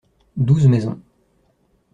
[0.37, 0.97] Douze maisons.